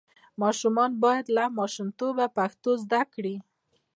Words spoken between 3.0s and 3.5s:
کړي.